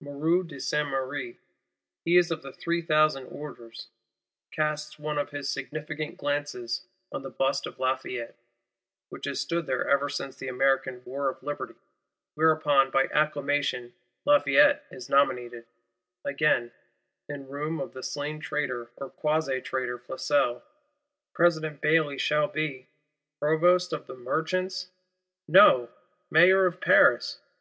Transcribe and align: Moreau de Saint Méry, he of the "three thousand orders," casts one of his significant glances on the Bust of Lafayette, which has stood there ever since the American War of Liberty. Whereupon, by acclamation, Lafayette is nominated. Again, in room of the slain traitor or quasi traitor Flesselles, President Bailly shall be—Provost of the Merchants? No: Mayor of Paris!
Moreau 0.00 0.44
de 0.44 0.60
Saint 0.60 0.86
Méry, 0.88 1.38
he 2.04 2.16
of 2.16 2.42
the 2.42 2.52
"three 2.52 2.80
thousand 2.80 3.26
orders," 3.26 3.88
casts 4.52 5.00
one 5.00 5.18
of 5.18 5.30
his 5.30 5.48
significant 5.48 6.16
glances 6.16 6.86
on 7.10 7.22
the 7.24 7.28
Bust 7.30 7.66
of 7.66 7.80
Lafayette, 7.80 8.36
which 9.08 9.24
has 9.24 9.40
stood 9.40 9.66
there 9.66 9.88
ever 9.88 10.08
since 10.08 10.36
the 10.36 10.46
American 10.46 11.02
War 11.04 11.28
of 11.28 11.42
Liberty. 11.42 11.74
Whereupon, 12.36 12.92
by 12.92 13.08
acclamation, 13.08 13.92
Lafayette 14.24 14.84
is 14.92 15.08
nominated. 15.08 15.66
Again, 16.24 16.70
in 17.28 17.48
room 17.48 17.80
of 17.80 17.92
the 17.92 18.04
slain 18.04 18.38
traitor 18.38 18.92
or 18.96 19.10
quasi 19.10 19.60
traitor 19.60 19.98
Flesselles, 19.98 20.62
President 21.34 21.80
Bailly 21.80 22.16
shall 22.16 22.46
be—Provost 22.46 23.92
of 23.92 24.06
the 24.06 24.14
Merchants? 24.14 24.86
No: 25.48 25.88
Mayor 26.30 26.66
of 26.66 26.80
Paris! 26.80 27.40